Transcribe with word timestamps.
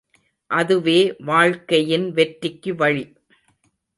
அதுவே 0.51 0.95
வாழ்க்கையின் 1.19 2.07
வெற்றிக்குவழி! 2.13 3.05